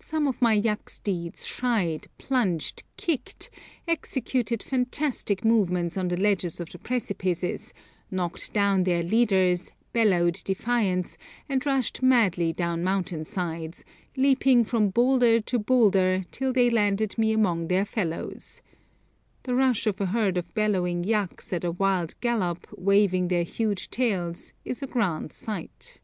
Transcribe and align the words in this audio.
Some 0.00 0.26
of 0.26 0.40
my 0.40 0.54
yak 0.54 0.88
steeds 0.88 1.44
shied, 1.44 2.06
plunged, 2.16 2.84
kicked, 2.96 3.50
executed 3.86 4.62
fantastic 4.62 5.44
movements 5.44 5.98
on 5.98 6.08
the 6.08 6.16
ledges 6.16 6.58
of 6.58 6.70
precipices, 6.82 7.74
knocked 8.10 8.54
down 8.54 8.84
their 8.84 9.02
leaders, 9.02 9.70
bellowed 9.92 10.40
defiance, 10.46 11.18
and 11.50 11.66
rushed 11.66 12.02
madly 12.02 12.50
down 12.50 12.82
mountain 12.82 13.26
sides, 13.26 13.84
leaping 14.16 14.64
from 14.64 14.88
boulder 14.88 15.38
to 15.42 15.58
boulder, 15.58 16.22
till 16.32 16.50
they 16.54 16.70
landed 16.70 17.18
me 17.18 17.34
among 17.34 17.68
their 17.68 17.84
fellows. 17.84 18.62
The 19.42 19.54
rush 19.54 19.86
of 19.86 20.00
a 20.00 20.06
herd 20.06 20.38
of 20.38 20.54
bellowing 20.54 21.04
yaks 21.04 21.52
at 21.52 21.62
a 21.62 21.72
wild 21.72 22.14
gallop, 22.22 22.66
waving 22.74 23.28
their 23.28 23.44
huge 23.44 23.90
tails, 23.90 24.54
is 24.64 24.82
a 24.82 24.86
grand 24.86 25.30
sight. 25.34 26.00